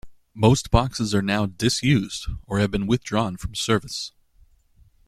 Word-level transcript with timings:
Most 0.33 0.71
boxes 0.71 1.13
are 1.13 1.21
now 1.21 1.45
disused 1.45 2.25
or 2.47 2.57
have 2.57 2.71
been 2.71 2.87
withdrawn 2.87 3.37
from 3.37 3.53
service. 3.53 4.13